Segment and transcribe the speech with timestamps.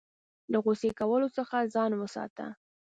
[0.51, 2.47] له غوسې کولو څخه ځان وساته.